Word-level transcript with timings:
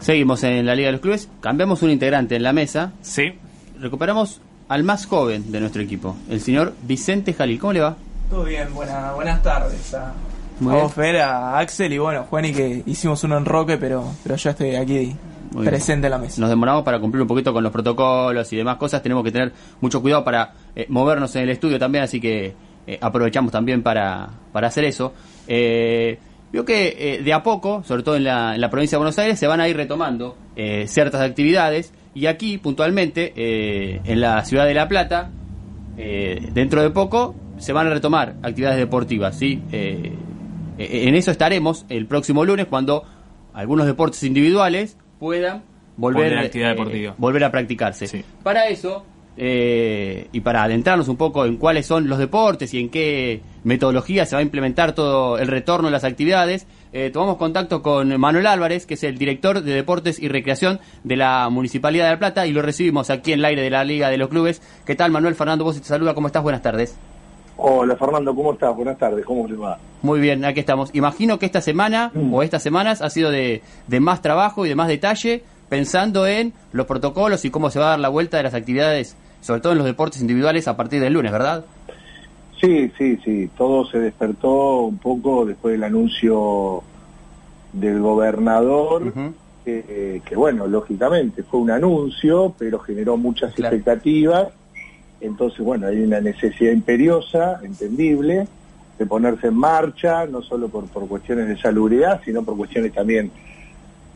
Seguimos 0.00 0.42
en 0.44 0.66
la 0.66 0.74
Liga 0.74 0.86
de 0.88 0.92
los 0.92 1.00
Clubes, 1.00 1.28
cambiamos 1.40 1.82
un 1.82 1.90
integrante 1.90 2.36
en 2.36 2.42
la 2.42 2.52
mesa. 2.52 2.92
Sí. 3.02 3.34
Recuperamos 3.78 4.40
al 4.68 4.82
más 4.82 5.06
joven 5.06 5.50
de 5.52 5.60
nuestro 5.60 5.82
equipo, 5.82 6.16
el 6.28 6.40
señor 6.40 6.74
Vicente 6.82 7.32
Jalil. 7.34 7.58
¿Cómo 7.58 7.72
le 7.72 7.80
va? 7.80 7.96
Todo 8.30 8.44
bien, 8.44 8.72
buena, 8.74 9.12
buenas 9.12 9.42
tardes 9.42 9.92
a, 9.94 10.12
Muy 10.60 10.70
a 10.72 10.74
bien. 10.74 10.84
vos, 10.86 10.94
Fer, 10.94 11.16
a 11.18 11.58
Axel 11.58 11.92
y 11.92 11.98
bueno, 11.98 12.24
Juan 12.30 12.44
y 12.46 12.52
que 12.52 12.82
hicimos 12.86 13.22
uno 13.24 13.36
en 13.36 13.44
Roque, 13.44 13.76
pero, 13.76 14.04
pero 14.22 14.36
yo 14.36 14.50
estoy 14.50 14.76
aquí 14.76 15.14
Muy 15.52 15.66
presente 15.66 16.06
en 16.06 16.10
la 16.12 16.18
mesa. 16.18 16.40
Nos 16.40 16.48
demoramos 16.50 16.82
para 16.84 16.98
cumplir 17.00 17.22
un 17.22 17.28
poquito 17.28 17.52
con 17.52 17.62
los 17.62 17.72
protocolos 17.72 18.52
y 18.52 18.56
demás 18.56 18.76
cosas. 18.76 19.02
Tenemos 19.02 19.24
que 19.24 19.32
tener 19.32 19.52
mucho 19.80 20.00
cuidado 20.00 20.24
para 20.24 20.54
eh, 20.76 20.86
movernos 20.88 21.34
en 21.36 21.42
el 21.42 21.50
estudio 21.50 21.78
también, 21.78 22.04
así 22.04 22.20
que 22.20 22.54
eh, 22.94 22.98
aprovechamos 23.00 23.52
también 23.52 23.82
para, 23.82 24.30
para 24.52 24.68
hacer 24.68 24.84
eso. 24.84 25.12
Eh, 25.46 26.18
veo 26.52 26.64
que 26.64 26.96
eh, 26.98 27.22
de 27.22 27.32
a 27.32 27.42
poco, 27.42 27.82
sobre 27.84 28.02
todo 28.02 28.16
en 28.16 28.24
la, 28.24 28.54
en 28.54 28.60
la 28.60 28.70
provincia 28.70 28.96
de 28.96 29.00
Buenos 29.00 29.18
Aires, 29.18 29.38
se 29.38 29.46
van 29.46 29.60
a 29.60 29.68
ir 29.68 29.76
retomando 29.76 30.36
eh, 30.56 30.86
ciertas 30.88 31.20
actividades 31.20 31.92
y 32.14 32.26
aquí 32.26 32.58
puntualmente, 32.58 33.32
en 33.36 34.20
la 34.20 34.44
ciudad 34.44 34.66
de 34.66 34.74
La 34.74 34.88
Plata, 34.88 35.30
dentro 35.96 36.82
de 36.82 36.90
poco 36.90 37.36
se 37.58 37.72
van 37.72 37.86
a 37.86 37.90
retomar 37.90 38.34
actividades 38.42 38.78
deportivas. 38.78 39.38
¿sí? 39.38 39.62
En 39.70 41.14
eso 41.14 41.30
estaremos 41.30 41.86
el 41.88 42.06
próximo 42.06 42.44
lunes 42.44 42.66
cuando 42.66 43.04
algunos 43.54 43.86
deportes 43.86 44.24
individuales 44.24 44.96
puedan 45.20 45.62
volver, 45.96 46.24
Volver 46.24 46.38
a 46.38 46.40
actividad 46.42 46.70
deportiva. 46.70 47.14
volver 47.16 47.44
a 47.44 47.50
practicarse. 47.52 48.06
Sí. 48.08 48.24
Para 48.42 48.66
eso, 48.66 49.04
eh, 49.42 50.28
y 50.32 50.40
para 50.40 50.62
adentrarnos 50.64 51.08
un 51.08 51.16
poco 51.16 51.46
en 51.46 51.56
cuáles 51.56 51.86
son 51.86 52.10
los 52.10 52.18
deportes 52.18 52.74
y 52.74 52.78
en 52.78 52.90
qué 52.90 53.40
metodología 53.64 54.26
se 54.26 54.36
va 54.36 54.40
a 54.40 54.42
implementar 54.42 54.92
todo 54.94 55.38
el 55.38 55.48
retorno 55.48 55.88
de 55.88 55.92
las 55.92 56.04
actividades, 56.04 56.66
eh, 56.92 57.08
tomamos 57.10 57.38
contacto 57.38 57.80
con 57.80 58.20
Manuel 58.20 58.46
Álvarez, 58.46 58.84
que 58.84 58.94
es 58.94 59.02
el 59.02 59.16
director 59.16 59.62
de 59.62 59.72
Deportes 59.72 60.20
y 60.20 60.28
Recreación 60.28 60.78
de 61.04 61.16
la 61.16 61.48
Municipalidad 61.48 62.04
de 62.04 62.10
La 62.10 62.18
Plata, 62.18 62.46
y 62.46 62.52
lo 62.52 62.60
recibimos 62.60 63.08
aquí 63.08 63.32
en 63.32 63.38
el 63.38 63.46
aire 63.46 63.62
de 63.62 63.70
la 63.70 63.82
Liga 63.82 64.10
de 64.10 64.18
los 64.18 64.28
Clubes. 64.28 64.60
¿Qué 64.84 64.94
tal, 64.94 65.10
Manuel? 65.10 65.34
Fernando, 65.34 65.64
vos 65.64 65.80
te 65.80 65.88
saluda, 65.88 66.12
¿cómo 66.12 66.26
estás? 66.26 66.42
Buenas 66.42 66.60
tardes. 66.60 66.98
Hola 67.56 67.96
Fernando, 67.96 68.34
¿cómo 68.34 68.52
estás? 68.52 68.74
Buenas 68.76 68.98
tardes, 68.98 69.24
¿cómo 69.24 69.46
le 69.48 69.56
va? 69.56 69.78
Muy 70.02 70.20
bien, 70.20 70.44
aquí 70.44 70.60
estamos. 70.60 70.90
Imagino 70.94 71.38
que 71.38 71.46
esta 71.46 71.60
semana 71.62 72.10
Mm. 72.12 72.34
o 72.34 72.42
estas 72.42 72.62
semanas 72.62 73.00
ha 73.00 73.08
sido 73.10 73.30
de, 73.30 73.62
de 73.86 74.00
más 74.00 74.20
trabajo 74.20 74.66
y 74.66 74.68
de 74.70 74.74
más 74.74 74.88
detalle, 74.88 75.44
pensando 75.68 76.26
en 76.26 76.52
los 76.72 76.86
protocolos 76.86 77.44
y 77.44 77.50
cómo 77.50 77.70
se 77.70 77.78
va 77.78 77.86
a 77.86 77.90
dar 77.90 78.00
la 78.00 78.08
vuelta 78.08 78.38
de 78.38 78.42
las 78.44 78.54
actividades, 78.54 79.16
sobre 79.40 79.60
todo 79.60 79.72
en 79.72 79.78
los 79.78 79.86
deportes 79.86 80.20
individuales, 80.20 80.68
a 80.68 80.76
partir 80.76 81.00
del 81.00 81.12
lunes, 81.14 81.32
¿verdad? 81.32 81.64
Sí, 82.60 82.92
sí, 82.98 83.18
sí, 83.24 83.48
todo 83.56 83.86
se 83.86 83.98
despertó 83.98 84.80
un 84.82 84.98
poco 84.98 85.46
después 85.46 85.72
del 85.72 85.84
anuncio 85.84 86.82
del 87.72 88.00
gobernador, 88.00 89.12
eh, 89.64 90.20
que 90.24 90.36
bueno, 90.36 90.66
lógicamente 90.66 91.42
fue 91.42 91.60
un 91.60 91.70
anuncio, 91.70 92.54
pero 92.58 92.78
generó 92.80 93.16
muchas 93.16 93.54
Claro. 93.54 93.74
expectativas, 93.74 94.48
entonces 95.20 95.60
bueno, 95.60 95.86
hay 95.86 96.00
una 96.02 96.20
necesidad 96.20 96.72
imperiosa, 96.72 97.60
entendible, 97.62 98.46
de 98.98 99.06
ponerse 99.06 99.46
en 99.46 99.54
marcha, 99.54 100.26
no 100.26 100.42
solo 100.42 100.68
por, 100.68 100.86
por 100.88 101.08
cuestiones 101.08 101.48
de 101.48 101.56
salubridad, 101.56 102.20
sino 102.24 102.42
por 102.42 102.56
cuestiones 102.58 102.92
también 102.92 103.30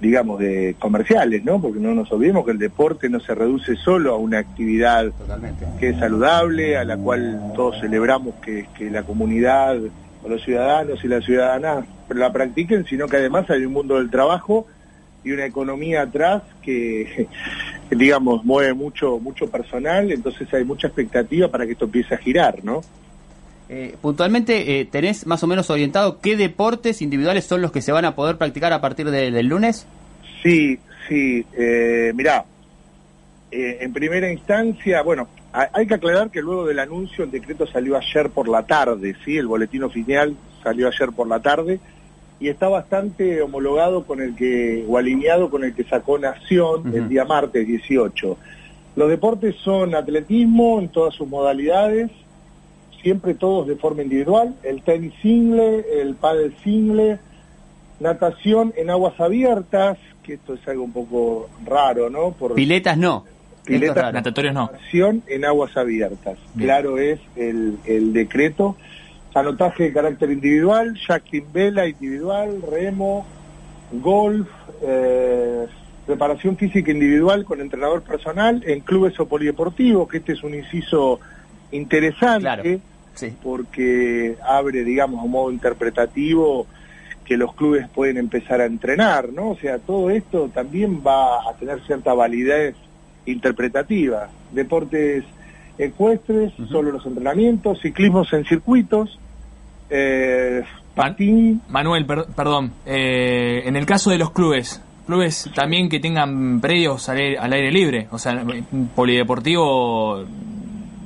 digamos, 0.00 0.40
de 0.40 0.76
comerciales, 0.78 1.44
¿no? 1.44 1.60
Porque 1.60 1.80
no 1.80 1.94
nos 1.94 2.10
olvidemos 2.12 2.44
que 2.44 2.50
el 2.50 2.58
deporte 2.58 3.08
no 3.08 3.20
se 3.20 3.34
reduce 3.34 3.76
solo 3.76 4.14
a 4.14 4.18
una 4.18 4.38
actividad 4.38 5.10
Totalmente. 5.12 5.66
que 5.78 5.90
es 5.90 5.98
saludable, 5.98 6.76
a 6.76 6.84
la 6.84 6.96
cual 6.96 7.52
todos 7.54 7.80
celebramos 7.80 8.34
que, 8.36 8.66
que 8.76 8.90
la 8.90 9.04
comunidad 9.04 9.78
o 10.22 10.28
los 10.28 10.42
ciudadanos 10.42 11.02
y 11.04 11.08
las 11.08 11.24
ciudadanas 11.24 11.86
la 12.08 12.32
practiquen, 12.32 12.84
sino 12.86 13.06
que 13.08 13.16
además 13.16 13.48
hay 13.50 13.64
un 13.64 13.72
mundo 13.72 13.96
del 13.96 14.10
trabajo 14.10 14.66
y 15.24 15.32
una 15.32 15.46
economía 15.46 16.02
atrás 16.02 16.42
que, 16.62 17.28
digamos, 17.90 18.44
mueve 18.44 18.74
mucho, 18.74 19.18
mucho 19.18 19.50
personal, 19.50 20.12
entonces 20.12 20.52
hay 20.52 20.64
mucha 20.64 20.88
expectativa 20.88 21.48
para 21.48 21.66
que 21.66 21.72
esto 21.72 21.86
empiece 21.86 22.14
a 22.14 22.18
girar, 22.18 22.62
¿no? 22.62 22.82
Eh, 23.68 23.96
puntualmente, 24.00 24.80
eh, 24.80 24.84
¿tenés 24.84 25.26
más 25.26 25.42
o 25.42 25.46
menos 25.46 25.70
orientado 25.70 26.20
qué 26.20 26.36
deportes 26.36 27.00
individuales 27.00 27.44
son 27.46 27.62
los 27.62 27.72
que 27.72 27.80
se 27.80 27.92
van 27.92 28.04
a 28.04 28.14
poder 28.14 28.36
practicar 28.36 28.72
a 28.72 28.80
partir 28.80 29.10
de- 29.10 29.30
del 29.30 29.46
lunes? 29.46 29.86
Sí, 30.42 30.78
sí, 31.08 31.44
eh, 31.56 32.12
mirá, 32.14 32.44
eh, 33.50 33.78
en 33.80 33.92
primera 33.92 34.30
instancia, 34.30 35.02
bueno, 35.02 35.28
ha- 35.52 35.70
hay 35.72 35.86
que 35.86 35.94
aclarar 35.94 36.30
que 36.30 36.42
luego 36.42 36.66
del 36.66 36.78
anuncio 36.78 37.24
el 37.24 37.30
decreto 37.30 37.66
salió 37.66 37.96
ayer 37.96 38.28
por 38.30 38.48
la 38.48 38.64
tarde, 38.66 39.16
¿sí? 39.24 39.36
El 39.38 39.46
boletín 39.46 39.82
oficial 39.84 40.34
salió 40.62 40.88
ayer 40.88 41.10
por 41.16 41.26
la 41.26 41.40
tarde 41.40 41.80
y 42.40 42.48
está 42.48 42.68
bastante 42.68 43.40
homologado 43.40 44.04
con 44.04 44.20
el 44.20 44.34
que, 44.36 44.84
o 44.86 44.98
alineado 44.98 45.48
con 45.48 45.64
el 45.64 45.74
que 45.74 45.84
sacó 45.84 46.18
Nación 46.18 46.92
el 46.94 47.08
día 47.08 47.24
martes 47.24 47.66
18. 47.66 48.36
Los 48.96 49.08
deportes 49.08 49.56
son 49.64 49.94
atletismo 49.94 50.78
en 50.80 50.88
todas 50.90 51.14
sus 51.14 51.26
modalidades, 51.28 52.10
siempre 53.04 53.34
todos 53.34 53.68
de 53.68 53.76
forma 53.76 54.02
individual, 54.02 54.56
el 54.64 54.82
tenis 54.82 55.12
single, 55.22 55.84
el 56.00 56.16
pádel 56.16 56.56
single, 56.64 57.18
natación 58.00 58.72
en 58.76 58.90
aguas 58.90 59.20
abiertas, 59.20 59.98
que 60.24 60.34
esto 60.34 60.54
es 60.54 60.66
algo 60.66 60.82
un 60.84 60.92
poco 60.92 61.48
raro, 61.64 62.10
¿no? 62.10 62.32
Por 62.32 62.54
Piletas 62.54 62.98
no. 62.98 63.24
Pileta- 63.64 63.86
Esto 63.94 64.08
es. 64.08 64.14
Natatorios 64.14 64.54
no. 64.54 64.60
natación 64.72 65.22
en 65.28 65.44
aguas 65.44 65.76
abiertas. 65.76 66.36
Bien. 66.54 66.66
Claro 66.68 66.98
es 66.98 67.20
el, 67.36 67.78
el 67.86 68.12
decreto. 68.12 68.76
Anotaje 69.34 69.84
de 69.84 69.92
carácter 69.92 70.30
individual, 70.30 70.94
jacking 71.06 71.46
vela 71.52 71.86
individual, 71.88 72.60
remo, 72.70 73.26
golf, 73.92 74.48
eh, 74.82 75.66
preparación 76.06 76.56
física 76.56 76.90
individual 76.90 77.44
con 77.44 77.60
entrenador 77.60 78.02
personal 78.02 78.62
en 78.66 78.80
clubes 78.80 79.18
o 79.18 79.26
polideportivos, 79.26 80.08
que 80.08 80.18
este 80.18 80.32
es 80.32 80.42
un 80.44 80.54
inciso 80.54 81.18
interesante 81.72 82.40
Claro. 82.42 82.80
Sí. 83.14 83.32
porque 83.42 84.36
abre, 84.46 84.82
digamos, 84.84 85.24
un 85.24 85.30
modo 85.30 85.50
interpretativo 85.52 86.66
que 87.24 87.36
los 87.36 87.54
clubes 87.54 87.88
pueden 87.88 88.16
empezar 88.18 88.60
a 88.60 88.66
entrenar, 88.66 89.32
¿no? 89.32 89.50
O 89.50 89.56
sea, 89.56 89.78
todo 89.78 90.10
esto 90.10 90.50
también 90.52 91.00
va 91.06 91.48
a 91.48 91.54
tener 91.58 91.80
cierta 91.86 92.12
validez 92.12 92.74
interpretativa. 93.24 94.28
Deportes 94.52 95.24
ecuestres, 95.78 96.52
solo 96.70 96.92
los 96.92 97.04
entrenamientos, 97.06 97.80
ciclismos 97.80 98.32
en 98.32 98.44
circuitos, 98.44 99.18
eh, 99.90 100.62
patín, 100.94 101.62
Manuel, 101.68 102.04
per- 102.06 102.26
perdón, 102.36 102.72
eh, 102.86 103.62
en 103.64 103.76
el 103.76 103.86
caso 103.86 104.10
de 104.10 104.18
los 104.18 104.30
clubes, 104.30 104.82
clubes 105.06 105.50
también 105.54 105.88
que 105.88 106.00
tengan 106.00 106.60
predios 106.60 107.08
al 107.08 107.16
aire, 107.18 107.38
al 107.38 107.52
aire 107.52 107.70
libre, 107.72 108.06
o 108.10 108.18
sea, 108.18 108.44
polideportivo 108.94 110.24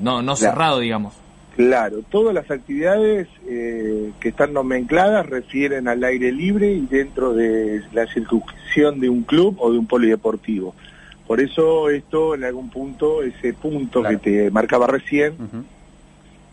no, 0.00 0.22
no 0.22 0.34
Claro. 0.34 0.36
cerrado, 0.36 0.78
digamos. 0.80 1.14
Claro, 1.58 2.02
todas 2.08 2.32
las 2.32 2.48
actividades 2.52 3.26
eh, 3.48 4.12
que 4.20 4.28
están 4.28 4.52
nomencladas 4.52 5.26
refieren 5.26 5.88
al 5.88 6.04
aire 6.04 6.30
libre 6.30 6.70
y 6.72 6.86
dentro 6.86 7.34
de 7.34 7.82
la 7.92 8.06
circunscripción 8.06 9.00
de 9.00 9.08
un 9.08 9.24
club 9.24 9.56
o 9.58 9.72
de 9.72 9.78
un 9.78 9.86
polideportivo. 9.88 10.76
Por 11.26 11.40
eso 11.40 11.90
esto 11.90 12.36
en 12.36 12.44
algún 12.44 12.70
punto, 12.70 13.24
ese 13.24 13.54
punto 13.54 14.02
Claro. 14.02 14.20
que 14.20 14.30
te 14.44 14.50
marcaba 14.52 14.86
recién, 14.86 15.34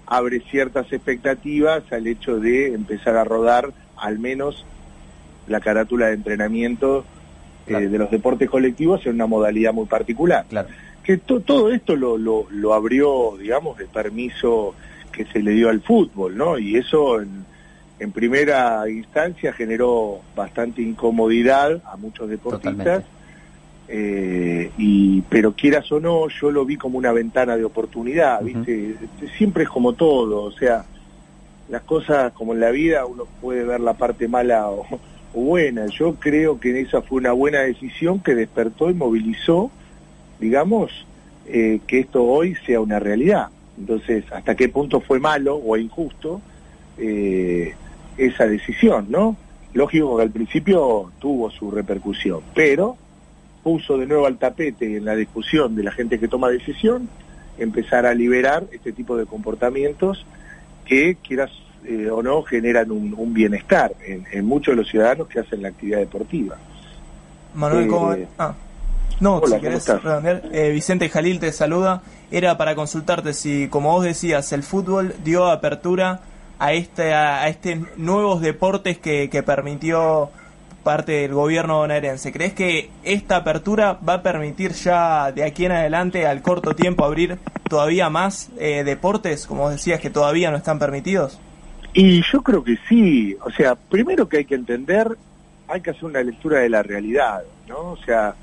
abre 0.08 0.40
ciertas 0.50 0.92
expectativas 0.92 1.84
al 1.92 2.08
hecho 2.08 2.40
de 2.40 2.74
empezar 2.74 3.16
a 3.16 3.24
rodar 3.24 3.74
al 3.98 4.18
menos 4.18 4.66
la 5.46 5.60
carátula 5.60 6.08
de 6.08 6.14
entrenamiento 6.16 7.06
eh, 7.68 7.76
de 7.76 7.98
los 8.00 8.10
deportes 8.10 8.50
colectivos 8.50 9.06
en 9.06 9.14
una 9.14 9.28
modalidad 9.28 9.72
muy 9.72 9.86
particular 9.86 10.46
Claro. 10.50 10.68
que 11.04 11.18
to- 11.18 11.42
todo 11.42 11.72
esto 11.72 11.96
lo, 11.96 12.18
lo, 12.18 12.48
lo 12.50 12.74
abrió, 12.74 13.38
digamos, 13.40 13.80
el 13.80 13.88
permiso 13.88 14.74
que 15.16 15.26
se 15.26 15.42
le 15.42 15.52
dio 15.52 15.70
al 15.70 15.82
fútbol, 15.82 16.38
¿no? 16.38 16.58
Y 16.58 16.76
eso 16.76 17.22
en, 17.22 17.46
en 18.00 18.12
primera 18.12 18.90
instancia 18.90 19.54
generó 19.54 20.22
bastante 20.36 20.82
incomodidad 20.82 21.82
a 21.86 21.96
muchos 21.98 22.30
deportistas, 22.30 23.04
eh, 23.88 24.72
y 24.78 25.22
pero 25.22 25.54
quieras 25.54 25.92
o 25.92 26.00
no, 26.00 26.28
yo 26.30 26.50
lo 26.52 26.66
vi 26.66 26.76
como 26.76 26.98
una 26.98 27.12
ventana 27.12 27.56
de 27.56 27.64
oportunidad. 27.64 28.42
¿viste? 28.42 28.96
Siempre 29.38 29.64
es 29.64 29.70
como 29.70 29.94
todo, 29.94 30.44
o 30.44 30.52
sea, 30.52 30.86
las 31.70 31.84
cosas 31.84 32.34
como 32.34 32.54
en 32.54 32.60
la 32.60 32.72
vida 32.72 33.06
uno 33.06 33.26
puede 33.42 33.64
ver 33.64 33.80
la 33.80 33.94
parte 33.94 34.28
mala 34.28 34.70
o, 34.70 34.86
o 35.34 35.40
buena. 35.40 35.86
Yo 35.88 36.16
creo 36.16 36.60
que 36.60 36.80
esa 36.82 37.02
fue 37.02 37.20
una 37.20 37.32
buena 37.32 37.60
decisión 37.60 38.20
que 38.20 38.36
despertó 38.36 38.90
y 38.90 38.94
movilizó 38.94 39.72
digamos, 40.40 40.92
eh, 41.48 41.80
que 41.88 42.00
esto 42.00 42.24
hoy 42.24 42.56
sea 42.66 42.80
una 42.80 43.00
realidad. 43.00 43.48
Entonces, 43.78 44.24
¿hasta 44.32 44.56
qué 44.56 44.70
punto 44.70 45.02
fue 45.02 45.20
malo 45.20 45.58
o 45.58 45.78
injusto 45.78 46.42
eh, 46.98 47.74
esa 48.18 48.48
decisión, 48.48 49.08
no? 49.10 49.36
Lógico 49.74 50.16
que 50.16 50.24
al 50.24 50.32
principio 50.32 51.12
tuvo 51.20 51.50
su 51.52 51.70
repercusión, 51.70 52.42
pero 52.54 52.98
puso 53.62 53.98
de 53.98 54.06
nuevo 54.06 54.26
al 54.26 54.38
tapete 54.38 54.98
en 54.98 55.06
la 55.06 55.16
discusión 55.16 55.76
de 55.76 55.84
la 55.84 55.92
gente 55.92 56.20
que 56.20 56.28
toma 56.28 56.50
decisión 56.50 57.10
empezar 57.58 58.06
a 58.06 58.14
liberar 58.14 58.66
este 58.72 58.94
tipo 58.94 59.18
de 59.18 59.26
comportamientos 59.26 60.26
que, 60.86 61.16
quieras 61.16 61.52
eh, 61.84 62.10
o 62.10 62.22
no 62.24 62.44
generan 62.44 62.92
un, 62.92 63.34
bienestar 63.34 63.92
en, 64.06 64.46
muchos 64.46 64.74
de 64.74 64.78
los 64.78 64.88
ciudadanos 64.88 65.28
que 65.28 65.40
hacen 65.40 65.62
la 65.62 65.70
actividad 65.70 66.00
deportiva. 66.00 66.58
Manuel, 67.54 67.88
¿cómo? 67.88 68.14
Eh, 68.14 68.28
ah. 68.38 68.56
No, 69.20 69.42
si 69.46 69.60
querés 69.60 69.88
eh, 70.52 70.72
Vicente 70.72 71.10
Jalil 71.10 71.40
te 71.40 71.52
saluda. 71.52 72.02
Era 72.32 72.58
para 72.58 72.76
consultarte 72.76 73.34
si, 73.34 73.68
como 73.70 73.92
vos 73.92 74.04
decías, 74.04 74.52
el 74.52 74.64
fútbol 74.64 75.16
dio 75.24 75.46
apertura 75.46 76.20
a 76.60 76.74
este, 76.74 77.14
a, 77.14 77.48
este 77.48 77.82
nuevos 77.98 78.42
deportes 78.42 78.98
que, 78.98 79.30
que 79.30 79.44
permitió 79.44 80.32
parte 80.86 81.14
del 81.14 81.34
gobierno 81.34 81.80
bonaerense. 81.80 82.32
¿Crees 82.32 82.54
que 82.54 82.90
esta 83.04 83.38
apertura 83.38 84.00
va 84.08 84.16
a 84.16 84.22
permitir 84.22 84.72
ya 84.74 85.32
de 85.32 85.44
aquí 85.44 85.66
en 85.66 85.72
adelante, 85.72 86.28
al 86.28 86.42
corto 86.42 86.76
tiempo, 86.76 87.04
abrir 87.04 87.40
todavía 87.68 88.10
más 88.10 88.52
eh, 88.60 88.84
deportes, 88.86 89.48
como 89.48 89.70
decías, 89.70 90.00
que 90.00 90.12
todavía 90.12 90.52
no 90.52 90.58
están 90.58 90.78
permitidos? 90.78 91.40
Y 91.94 92.22
yo 92.32 92.42
creo 92.44 92.64
que 92.64 92.78
sí. 92.88 93.36
O 93.44 93.50
sea, 93.50 93.76
primero 93.76 94.30
que 94.30 94.38
hay 94.38 94.46
que 94.46 94.56
entender, 94.56 95.18
hay 95.68 95.82
que 95.82 95.90
hacer 95.90 96.06
una 96.06 96.22
lectura 96.22 96.60
de 96.60 96.70
la 96.70 96.84
realidad, 96.84 97.42
¿no? 97.68 97.94
O 97.94 97.98
sea, 98.06 98.36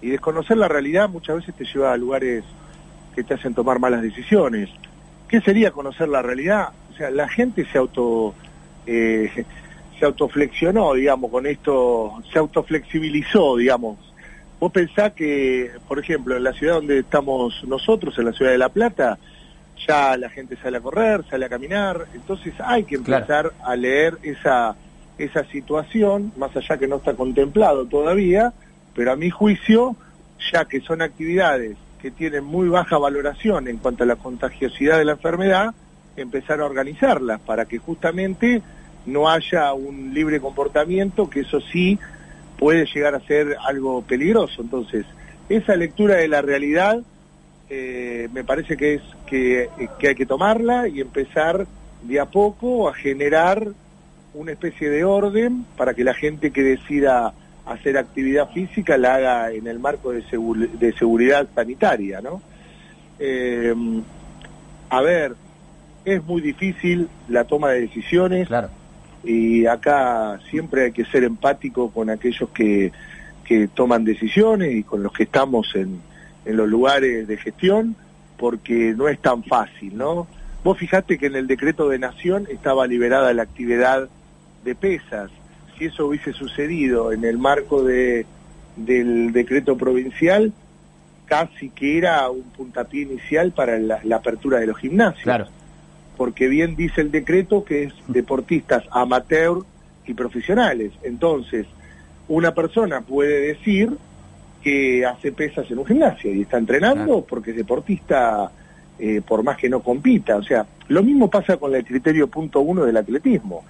y 0.00 0.10
desconocer 0.10 0.56
la 0.56 0.68
realidad 0.68 1.08
muchas 1.08 1.36
veces 1.36 1.54
te 1.54 1.64
lleva 1.64 1.92
a 1.92 1.96
lugares 1.96 2.44
que 3.14 3.24
te 3.24 3.34
hacen 3.34 3.54
tomar 3.54 3.78
malas 3.78 4.02
decisiones. 4.02 4.68
¿Qué 5.28 5.40
sería 5.40 5.70
conocer 5.70 6.08
la 6.08 6.22
realidad? 6.22 6.68
O 6.92 6.96
sea, 6.96 7.10
la 7.10 7.28
gente 7.28 7.66
se 7.70 7.78
auto... 7.78 8.34
Eh, 8.86 9.44
se 9.98 10.04
autoflexionó, 10.04 10.94
digamos, 10.94 11.30
con 11.30 11.46
esto, 11.46 12.22
se 12.32 12.38
autoflexibilizó, 12.38 13.56
digamos. 13.56 13.98
Vos 14.60 14.72
pensás 14.72 15.12
que, 15.12 15.70
por 15.86 15.98
ejemplo, 15.98 16.36
en 16.36 16.44
la 16.44 16.52
ciudad 16.52 16.74
donde 16.74 17.00
estamos 17.00 17.64
nosotros, 17.66 18.16
en 18.18 18.26
la 18.26 18.32
ciudad 18.32 18.52
de 18.52 18.58
La 18.58 18.68
Plata, 18.68 19.18
ya 19.86 20.16
la 20.16 20.28
gente 20.30 20.56
sale 20.56 20.78
a 20.78 20.80
correr, 20.80 21.24
sale 21.30 21.46
a 21.46 21.48
caminar, 21.48 22.06
entonces 22.14 22.52
hay 22.58 22.84
que 22.84 22.96
empezar 22.96 23.52
a 23.64 23.76
leer 23.76 24.18
esa, 24.22 24.74
esa 25.16 25.44
situación, 25.44 26.32
más 26.36 26.56
allá 26.56 26.76
que 26.76 26.88
no 26.88 26.96
está 26.96 27.14
contemplado 27.14 27.86
todavía, 27.86 28.52
pero 28.98 29.12
a 29.12 29.16
mi 29.16 29.30
juicio, 29.30 29.94
ya 30.52 30.64
que 30.64 30.80
son 30.80 31.02
actividades 31.02 31.76
que 32.02 32.10
tienen 32.10 32.42
muy 32.42 32.68
baja 32.68 32.98
valoración 32.98 33.68
en 33.68 33.76
cuanto 33.76 34.02
a 34.02 34.06
la 34.08 34.16
contagiosidad 34.16 34.98
de 34.98 35.04
la 35.04 35.12
enfermedad, 35.12 35.72
empezar 36.16 36.60
a 36.60 36.64
organizarlas 36.64 37.40
para 37.42 37.66
que 37.66 37.78
justamente 37.78 38.60
no 39.06 39.30
haya 39.30 39.72
un 39.72 40.12
libre 40.12 40.40
comportamiento, 40.40 41.30
que 41.30 41.42
eso 41.42 41.60
sí 41.60 41.96
puede 42.58 42.86
llegar 42.86 43.14
a 43.14 43.20
ser 43.20 43.56
algo 43.64 44.02
peligroso. 44.02 44.62
Entonces, 44.62 45.06
esa 45.48 45.76
lectura 45.76 46.16
de 46.16 46.26
la 46.26 46.42
realidad 46.42 46.98
eh, 47.70 48.28
me 48.32 48.42
parece 48.42 48.76
que 48.76 48.94
es 48.94 49.02
que, 49.26 49.70
hay 49.78 50.14
que 50.16 50.26
tomarla 50.26 50.88
y 50.88 51.00
empezar 51.00 51.68
de 52.02 52.18
a 52.18 52.24
poco 52.24 52.88
a 52.88 52.94
generar 52.94 53.64
una 54.34 54.50
especie 54.50 54.90
de 54.90 55.04
orden 55.04 55.66
para 55.76 55.94
que 55.94 56.02
la 56.02 56.14
gente 56.14 56.50
que 56.50 56.64
decida 56.64 57.32
hacer 57.72 57.98
actividad 57.98 58.50
física 58.50 58.96
la 58.96 59.14
haga 59.16 59.52
en 59.52 59.66
el 59.66 59.78
marco 59.78 60.12
de, 60.12 60.22
de 60.22 60.92
seguridad 60.94 61.48
sanitaria, 61.54 62.20
¿no? 62.20 62.40
Eh, 63.18 63.74
a 64.90 65.00
ver, 65.02 65.34
es 66.04 66.24
muy 66.24 66.40
difícil 66.40 67.08
la 67.28 67.44
toma 67.44 67.70
de 67.70 67.82
decisiones. 67.82 68.48
Claro 68.48 68.70
y 69.24 69.66
acá 69.66 70.38
siempre 70.50 70.84
hay 70.84 70.92
que 70.92 71.04
ser 71.04 71.24
empático 71.24 71.90
con 71.90 72.10
aquellos 72.10 72.48
que, 72.50 72.92
que 73.44 73.68
toman 73.68 74.04
decisiones 74.04 74.74
y 74.74 74.82
con 74.82 75.02
los 75.02 75.12
que 75.12 75.24
estamos 75.24 75.74
en, 75.74 76.00
en 76.44 76.56
los 76.56 76.68
lugares 76.68 77.26
de 77.26 77.36
gestión, 77.36 77.96
porque 78.36 78.94
no 78.96 79.08
es 79.08 79.20
tan 79.20 79.42
fácil, 79.44 79.96
¿no? 79.96 80.26
Vos 80.62 80.78
fijate 80.78 81.18
que 81.18 81.26
en 81.26 81.36
el 81.36 81.46
decreto 81.46 81.88
de 81.88 81.98
nación 81.98 82.46
estaba 82.50 82.86
liberada 82.86 83.32
la 83.32 83.42
actividad 83.42 84.08
de 84.64 84.74
pesas. 84.74 85.30
Si 85.78 85.86
eso 85.86 86.06
hubiese 86.06 86.32
sucedido 86.32 87.12
en 87.12 87.24
el 87.24 87.38
marco 87.38 87.84
de, 87.84 88.26
del 88.76 89.32
decreto 89.32 89.76
provincial, 89.76 90.52
casi 91.26 91.70
que 91.70 91.98
era 91.98 92.28
un 92.30 92.42
puntapié 92.42 93.02
inicial 93.02 93.52
para 93.52 93.78
la, 93.78 94.00
la 94.02 94.16
apertura 94.16 94.58
de 94.58 94.66
los 94.66 94.78
gimnasios. 94.78 95.22
Claro 95.22 95.48
porque 96.18 96.48
bien 96.48 96.74
dice 96.74 97.00
el 97.00 97.12
decreto 97.12 97.64
que 97.64 97.84
es 97.84 97.94
deportistas 98.08 98.82
amateur 98.90 99.62
y 100.04 100.14
profesionales. 100.14 100.92
Entonces, 101.04 101.64
una 102.26 102.52
persona 102.52 103.00
puede 103.02 103.40
decir 103.40 103.96
que 104.62 105.06
hace 105.06 105.30
pesas 105.30 105.70
en 105.70 105.78
un 105.78 105.86
gimnasio 105.86 106.34
y 106.34 106.42
está 106.42 106.58
entrenando 106.58 107.24
porque 107.24 107.52
es 107.52 107.56
deportista 107.56 108.50
eh, 108.98 109.22
por 109.26 109.44
más 109.44 109.56
que 109.56 109.68
no 109.68 109.80
compita. 109.80 110.36
O 110.36 110.42
sea, 110.42 110.66
lo 110.88 111.04
mismo 111.04 111.30
pasa 111.30 111.56
con 111.56 111.72
el 111.72 111.84
criterio 111.84 112.26
punto 112.26 112.60
uno 112.60 112.84
del 112.84 112.96
atletismo. 112.96 113.64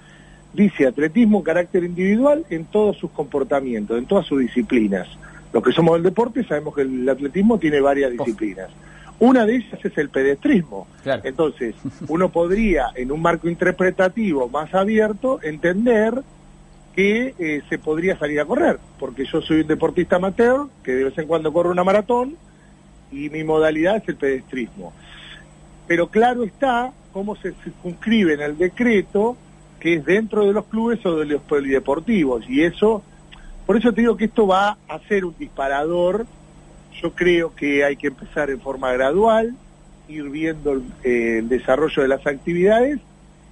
Dice 0.53 0.87
atletismo 0.87 1.43
carácter 1.43 1.83
individual 1.83 2.45
en 2.49 2.65
todos 2.65 2.97
sus 2.97 3.11
comportamientos, 3.11 3.97
en 3.97 4.05
todas 4.05 4.25
sus 4.25 4.39
disciplinas. 4.39 5.07
Los 5.53 5.63
que 5.63 5.71
somos 5.71 5.95
del 5.95 6.03
deporte 6.03 6.43
sabemos 6.43 6.75
que 6.75 6.81
el 6.81 7.07
atletismo 7.07 7.57
tiene 7.59 7.81
varias 7.81 8.11
disciplinas. 8.11 8.69
Una 9.19 9.45
de 9.45 9.57
ellas 9.57 9.79
es 9.83 9.97
el 9.97 10.09
pedestrismo. 10.09 10.87
Entonces, 11.23 11.75
uno 12.07 12.29
podría, 12.29 12.87
en 12.95 13.11
un 13.11 13.21
marco 13.21 13.49
interpretativo 13.49 14.47
más 14.49 14.73
abierto, 14.73 15.39
entender 15.43 16.21
que 16.95 17.35
eh, 17.37 17.61
se 17.69 17.77
podría 17.77 18.17
salir 18.17 18.39
a 18.39 18.45
correr, 18.45 18.79
porque 18.97 19.25
yo 19.25 19.41
soy 19.41 19.61
un 19.61 19.67
deportista 19.67 20.15
amateur 20.15 20.67
que 20.83 20.93
de 20.93 21.03
vez 21.05 21.17
en 21.17 21.27
cuando 21.27 21.53
corre 21.53 21.69
una 21.69 21.83
maratón 21.83 22.35
y 23.11 23.29
mi 23.29 23.43
modalidad 23.43 23.97
es 23.97 24.07
el 24.07 24.15
pedestrismo. 24.15 24.93
Pero 25.87 26.07
claro 26.07 26.43
está 26.43 26.91
cómo 27.11 27.35
se 27.35 27.53
circunscribe 27.63 28.33
en 28.33 28.41
el 28.41 28.57
decreto 28.57 29.37
que 29.79 29.95
es 29.95 30.05
dentro 30.05 30.45
de 30.45 30.53
los 30.53 30.65
clubes 30.65 31.05
o 31.05 31.17
de 31.17 31.25
los 31.25 31.41
polideportivos. 31.41 32.47
Y 32.49 32.63
eso, 32.63 33.01
por 33.65 33.77
eso 33.77 33.93
te 33.93 34.01
digo 34.01 34.17
que 34.17 34.25
esto 34.25 34.47
va 34.47 34.77
a 34.87 34.99
ser 35.07 35.25
un 35.25 35.35
disparador. 35.37 36.25
Yo 37.01 37.11
creo 37.13 37.55
que 37.55 37.83
hay 37.83 37.95
que 37.95 38.07
empezar 38.07 38.49
en 38.49 38.59
forma 38.59 38.91
gradual, 38.91 39.55
ir 40.07 40.29
viendo 40.29 40.81
eh, 41.03 41.37
el, 41.39 41.49
desarrollo 41.49 42.01
de 42.01 42.07
las 42.07 42.25
actividades. 42.27 42.99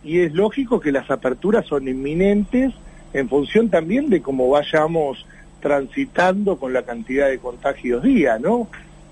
Y 0.03 0.19
es 0.19 0.33
lógico 0.33 0.79
que 0.79 0.91
las 0.91 1.09
aperturas 1.09 1.65
son 1.65 1.87
inminentes 1.87 2.73
en 3.13 3.29
función 3.29 3.69
también 3.69 4.09
de 4.09 4.21
cómo 4.21 4.49
vayamos 4.49 5.25
transitando 5.61 6.57
con 6.57 6.71
la 6.73 6.83
cantidad 6.83 7.29
de 7.29 7.39
contagios 7.39 8.03
día, 8.03 8.37
¿no? 8.37 8.67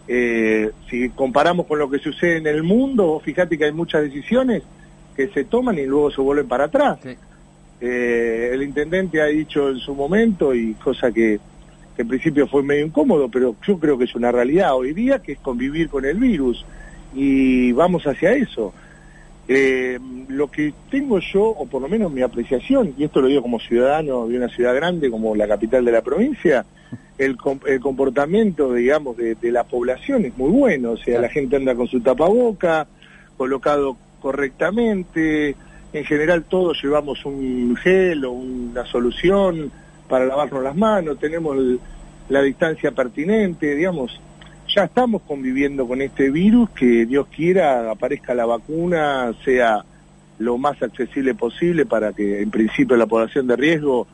Eh, 0.08 0.72
si 0.90 1.10
comparamos 1.10 1.66
con 1.66 1.80
lo 1.80 1.90
que 1.90 1.98
sucede 1.98 2.38
en 2.38 2.48
el 2.48 2.62
mundo, 2.62 3.20
fíjate 3.24 3.58
que 3.58 3.66
hay 3.66 3.72
muchas 3.72 4.04
decisiones 4.04 4.62
que 5.16 5.28
se 5.30 5.46
toman 5.46 5.78
y 5.78 5.86
luego 5.86 6.12
se 6.12 6.22
vuelven 6.22 6.48
para 6.48 6.66
atrás. 6.66 7.00
Eh, 7.82 8.50
el 8.54 8.64
intendente 8.64 9.22
ha 9.22 9.26
dicho 9.26 9.70
en 9.70 9.80
su 9.80 9.94
momento, 9.94 10.54
y 10.54 10.74
cosa 10.76 11.12
que 11.12 11.40
que 11.96 12.02
en 12.02 12.08
principio 12.08 12.48
fue 12.48 12.62
medio 12.62 12.86
incómodo, 12.86 13.30
pero 13.30 13.56
yo 13.66 13.80
creo 13.80 13.98
que 13.98 14.04
es 14.04 14.16
una 14.16 14.32
realidad 14.32 14.76
hoy 14.76 14.94
día, 14.94 15.20
que 15.20 15.34
es 15.34 15.40
convivir 15.40 15.90
con 15.90 16.06
el 16.06 16.18
virus, 16.18 16.66
y 17.14 17.72
vamos 17.72 18.06
hacia 18.06 18.34
eso. 18.34 18.74
Eh, 19.48 19.98
lo 20.28 20.50
que 20.52 20.74
tengo 20.90 21.20
yo, 21.20 21.44
o 21.44 21.66
por 21.68 21.82
lo 21.82 21.88
menos 21.88 22.12
mi 22.12 22.22
apreciación, 22.22 22.94
y 22.98 23.06
esto 23.06 23.22
lo 23.22 23.28
digo 23.28 23.42
como 23.42 23.60
ciudadano 23.60 24.28
de 24.28 24.38
una 24.38 24.50
ciudad 24.50 24.76
grande 24.76 25.10
como 25.10 25.36
la 25.36 25.48
capital 25.48 25.86
de 25.86 25.92
la 25.92 26.02
provincia, 26.02 26.66
el, 27.18 27.38
comportamiento, 27.38 28.74
digamos, 28.74 29.16
de, 29.16 29.38
la 29.44 29.64
población 29.64 30.26
es 30.26 30.38
muy 30.38 30.50
bueno, 30.50 30.92
o 30.92 30.98
sea, 30.98 31.22
la 31.22 31.30
gente 31.30 31.56
anda 31.56 31.76
con 31.76 31.88
su 31.88 32.02
tapaboca, 32.02 32.88
colocado 33.38 33.96
correctamente, 34.26 35.56
en 35.94 36.04
general 36.04 36.46
todos 36.46 36.82
llevamos 36.82 37.24
un 37.26 37.76
gel 37.76 38.26
o 38.26 38.32
una 38.32 38.84
solución, 38.88 39.72
para 40.10 40.26
lavarnos 40.26 40.64
las 40.64 40.76
manos, 40.76 41.20
tenemos 41.20 41.56
la 42.30 42.42
distancia 42.42 42.92
pertinente, 42.92 43.76
digamos, 43.76 44.20
ya 44.68 44.86
estamos 44.86 45.22
conviviendo 45.28 45.88
con 45.88 46.02
este 46.02 46.32
virus, 46.32 46.72
que 46.72 47.06
Dios 47.06 47.28
quiera 47.28 47.92
aparezca 47.92 48.34
la 48.34 48.48
vacuna, 48.48 49.32
sea 49.46 49.86
lo 50.40 50.58
más 50.58 50.82
accesible 50.82 51.36
posible 51.36 51.86
para 51.86 52.12
que 52.12 52.42
en 52.42 52.50
principio 52.50 52.98
la 52.98 53.06
población 53.06 53.46
de 53.46 53.56
riesgo 53.56 54.08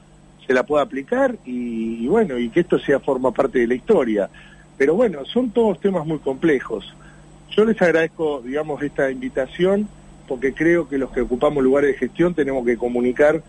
se 0.45 0.53
la 0.53 0.63
pueda 0.63 0.83
aplicar 0.83 1.37
y, 1.45 2.05
bueno, 2.07 2.37
y 2.37 2.49
que 2.49 2.59
esto 2.59 2.77
sea 2.79 2.99
forma 2.99 3.31
parte 3.31 3.59
de 3.59 3.67
la 3.67 3.75
historia. 3.75 4.29
Pero 4.77 4.93
bueno, 4.93 5.23
son 5.23 5.51
todos 5.51 5.79
temas 5.79 6.05
muy 6.05 6.19
complejos. 6.19 6.93
Yo 7.55 7.63
les 7.63 7.81
agradezco, 7.81 8.41
digamos, 8.41 8.83
esta 8.83 9.09
invitación 9.09 9.87
porque 10.31 10.53
creo 10.53 10.87
que 10.87 10.97
los 10.97 11.11
que 11.11 11.19
ocupamos 11.19 11.61
lugares 11.61 11.91
de 11.91 11.97
gestión 11.97 12.33
tenemos 12.33 12.65
que 12.65 12.77
comunicar 12.77 13.43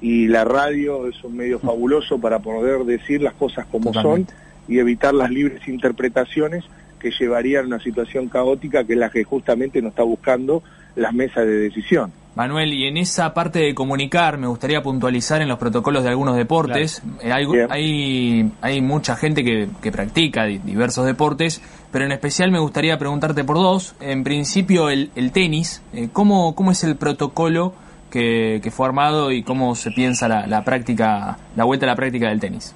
y 0.00 0.28
la 0.28 0.44
radio 0.44 1.08
es 1.08 1.24
un 1.24 1.36
medio 1.36 1.58
fabuloso 1.58 2.20
para 2.20 2.38
poder 2.38 2.84
decir 2.84 3.20
las 3.20 3.34
cosas 3.34 3.66
como 3.66 3.92
son 3.92 4.24
y 4.68 4.78
evitar 4.78 5.14
las 5.14 5.32
libres 5.32 5.66
interpretaciones 5.66 6.62
que 7.00 7.10
llevarían 7.10 7.64
a 7.64 7.66
una 7.66 7.80
situación 7.80 8.28
caótica 8.28 8.84
que 8.84 8.92
es 8.92 8.98
la 9.00 9.10
que 9.10 9.24
justamente 9.24 9.82
nos 9.82 9.90
está 9.90 10.04
buscando 10.04 10.62
las 10.94 11.12
mesas 11.12 11.44
de 11.44 11.56
decisión. 11.56 12.12
Manuel, 12.38 12.72
y 12.72 12.86
en 12.86 12.96
esa 12.96 13.34
parte 13.34 13.58
de 13.58 13.74
comunicar, 13.74 14.38
me 14.38 14.46
gustaría 14.46 14.80
puntualizar 14.80 15.42
en 15.42 15.48
los 15.48 15.58
protocolos 15.58 16.04
de 16.04 16.10
algunos 16.10 16.36
deportes. 16.36 17.02
Eh, 17.20 17.32
hay, 17.32 18.52
hay, 18.60 18.80
mucha 18.80 19.16
gente 19.16 19.42
que, 19.42 19.68
que, 19.82 19.90
practica 19.90 20.44
diversos 20.44 21.04
deportes, 21.04 21.60
pero 21.90 22.04
en 22.04 22.12
especial 22.12 22.52
me 22.52 22.60
gustaría 22.60 22.96
preguntarte 22.96 23.42
por 23.42 23.56
dos. 23.56 23.96
En 23.98 24.22
principio, 24.22 24.88
el, 24.88 25.10
el 25.16 25.32
tenis. 25.32 25.82
Eh, 25.92 26.10
¿cómo, 26.12 26.54
¿Cómo 26.54 26.70
es 26.70 26.84
el 26.84 26.94
protocolo 26.94 27.72
que, 28.08 28.62
fue 28.70 28.86
armado 28.86 29.32
y 29.32 29.42
cómo 29.42 29.74
se 29.74 29.90
piensa 29.90 30.28
la, 30.28 30.46
la, 30.46 30.62
práctica, 30.62 31.38
la 31.56 31.64
vuelta 31.64 31.86
a 31.86 31.88
la 31.88 31.96
práctica 31.96 32.28
del 32.28 32.38
tenis. 32.38 32.72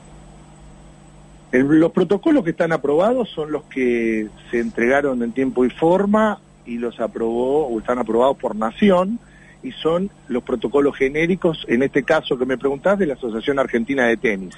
los 1.52 1.92
protocolos 1.92 2.42
que 2.42 2.50
están 2.50 2.72
aprobados 2.72 3.30
son 3.30 3.52
los 3.52 3.62
que 3.66 4.26
se 4.50 4.58
entregaron 4.58 5.22
en 5.22 5.30
tiempo 5.30 5.64
y 5.64 5.70
forma 5.70 6.40
y 6.66 6.78
los 6.78 6.98
aprobó 6.98 7.68
o 7.68 7.78
están 7.78 8.00
aprobados 8.00 8.36
por 8.38 8.56
Nación 8.56 9.20
y 9.62 9.72
son 9.72 10.10
los 10.28 10.42
protocolos 10.42 10.96
genéricos, 10.96 11.64
en 11.68 11.82
este 11.82 12.02
caso 12.02 12.38
que 12.38 12.46
me 12.46 12.58
preguntás, 12.58 12.98
de 12.98 13.06
la 13.06 13.14
Asociación 13.14 13.58
Argentina 13.58 14.06
de 14.06 14.16
Tenis. 14.16 14.54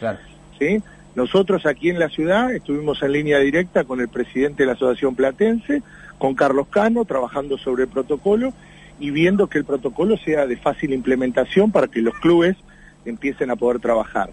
¿sí? 0.59 0.83
Nosotros 1.15 1.67
aquí 1.67 1.91
en 1.91 1.99
la 1.99 2.09
ciudad 2.09 2.53
estuvimos 2.53 3.03
en 3.03 3.13
línea 3.13 3.39
directa 3.39 3.85
con 3.85 4.01
el 4.01 4.09
presidente 4.09 4.63
de 4.63 4.67
la 4.67 4.73
Asociación 4.73 5.15
Platense, 5.15 5.83
con 6.19 6.35
Carlos 6.35 6.69
Cano, 6.69 7.05
trabajando 7.05 7.59
sobre 7.59 7.85
el 7.85 7.89
protocolo 7.89 8.53
y 8.99 9.11
viendo 9.11 9.49
que 9.49 9.59
el 9.59 9.65
protocolo 9.65 10.17
sea 10.17 10.47
de 10.47 10.57
fácil 10.57 10.93
implementación 10.93 11.71
para 11.71 11.89
que 11.89 12.01
los 12.01 12.15
clubes 12.19 12.57
empiecen 13.05 13.51
a 13.51 13.57
poder 13.57 13.81
trabajar. 13.81 14.31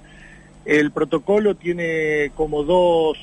El 0.66 0.92
protocolo 0.92 1.56
tiene 1.56 2.32
como 2.36 2.64
dos 2.64 3.18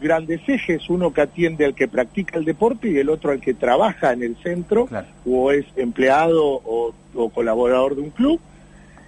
grandes 0.00 0.40
ejes, 0.48 0.88
uno 0.88 1.12
que 1.12 1.22
atiende 1.22 1.64
al 1.64 1.74
que 1.74 1.88
practica 1.88 2.38
el 2.38 2.44
deporte 2.44 2.88
y 2.88 2.98
el 2.98 3.08
otro 3.10 3.30
al 3.30 3.40
que 3.40 3.54
trabaja 3.54 4.12
en 4.12 4.22
el 4.22 4.36
centro 4.36 4.88
o 5.24 5.52
es 5.52 5.66
empleado 5.76 6.42
o, 6.44 6.94
colaborador 7.34 7.96
de 7.96 8.02
un 8.02 8.10
club. 8.10 8.40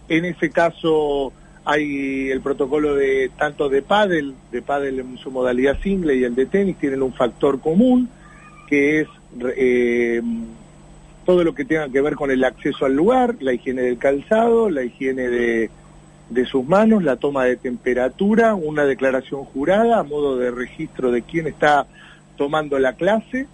En 0.09 0.25
ese 0.25 0.51
caso 0.51 1.33
hay 1.65 2.31
el 2.31 2.41
protocolo 2.41 2.95
de 2.95 3.31
tanto 3.37 3.69
de 3.69 3.83
pádel, 3.83 4.35
de 4.51 4.63
pádel 4.63 5.01
en 5.01 5.19
su 5.19 5.31
modalidad 5.31 5.79
single 5.83 6.17
y 6.17 6.25
el 6.25 6.35
de 6.35 6.47
tenis 6.47 6.79
tienen 6.79 7.03
un 7.03 7.13
factor 7.13 7.61
común 7.61 8.09
que 8.67 9.01
es 9.01 9.09
eh, 9.57 10.23
todo 11.27 11.45
lo 11.45 11.55
que 11.55 11.67
tenga 11.67 11.91
que 11.91 12.01
ver 12.01 12.15
con 12.15 12.31
el 12.31 12.43
acceso 12.45 12.87
al 12.87 12.95
lugar, 12.95 13.37
la 13.41 13.53
higiene 13.53 13.83
del 13.83 13.99
calzado, 13.99 14.71
la 14.71 14.83
higiene 14.83 15.29
de, 15.29 15.71
de 16.31 16.45
sus 16.45 16.67
manos, 16.67 17.03
la 17.03 17.17
toma 17.17 17.45
de 17.45 17.57
temperatura, 17.57 18.55
una 18.55 18.85
declaración 18.85 19.45
jurada 19.45 19.99
a 19.99 20.03
modo 20.03 20.37
de 20.37 20.51
registro 20.51 21.11
de 21.11 21.23
quién 21.23 21.47
está 21.47 21.87
tomando 22.37 22.79
la 22.79 22.95
clase, 22.95 23.47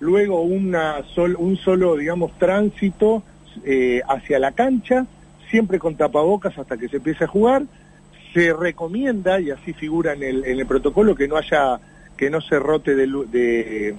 luego 0.00 0.42
una 0.42 0.96
un 1.38 1.56
solo, 1.56 1.96
digamos, 1.96 2.36
tránsito 2.38 3.22
eh, 3.64 4.02
hacia 4.06 4.38
la 4.38 4.52
cancha, 4.52 5.06
siempre 5.50 5.78
con 5.78 5.96
tapabocas 5.96 6.58
hasta 6.58 6.76
que 6.76 6.88
se 6.88 6.98
empiece 6.98 7.24
a 7.24 7.28
jugar, 7.28 7.62
se 8.34 8.52
recomienda, 8.52 9.40
y 9.40 9.50
así 9.50 9.72
figura 9.72 10.12
en 10.12 10.22
el, 10.22 10.44
en 10.44 10.60
el 10.60 10.66
protocolo, 10.66 11.14
que 11.14 11.26
no 11.26 11.36
haya, 11.36 11.80
que 12.16 12.28
no 12.28 12.40
se 12.40 12.58
rote 12.58 12.94
de, 12.94 13.06
de, 13.06 13.94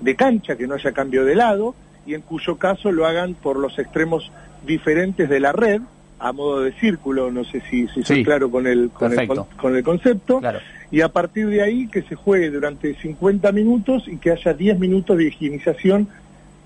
de 0.00 0.16
cancha, 0.16 0.56
que 0.56 0.66
no 0.66 0.74
haya 0.74 0.92
cambio 0.92 1.24
de 1.24 1.36
lado, 1.36 1.74
y 2.04 2.14
en 2.14 2.22
cuyo 2.22 2.58
caso 2.58 2.90
lo 2.90 3.06
hagan 3.06 3.34
por 3.34 3.56
los 3.56 3.78
extremos 3.78 4.32
diferentes 4.66 5.28
de 5.28 5.40
la 5.40 5.52
red, 5.52 5.80
a 6.20 6.32
modo 6.32 6.60
de 6.60 6.72
círculo, 6.74 7.30
no 7.30 7.44
sé 7.44 7.62
si, 7.70 7.88
si 7.88 8.02
soy 8.02 8.22
claro 8.22 8.50
con 8.50 8.66
el, 8.66 8.90
con 8.90 9.18
el, 9.18 9.26
con, 9.26 9.74
el 9.74 9.82
concepto, 9.82 10.40
y 10.90 11.00
a 11.00 11.08
partir 11.08 11.48
de 11.48 11.62
ahí 11.62 11.88
que 11.88 12.02
se 12.02 12.14
juegue 12.14 12.50
durante 12.50 12.94
50 12.94 13.50
minutos 13.52 14.04
y 14.06 14.18
que 14.18 14.30
haya 14.30 14.52
10 14.52 14.78
minutos 14.78 15.16
de 15.16 15.24
higienización 15.28 16.08